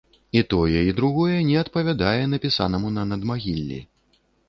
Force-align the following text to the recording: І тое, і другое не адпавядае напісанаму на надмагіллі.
І 0.39 0.41
тое, 0.53 0.79
і 0.91 0.95
другое 0.99 1.35
не 1.51 1.61
адпавядае 1.63 2.25
напісанаму 2.35 2.93
на 2.99 3.09
надмагіллі. 3.15 3.83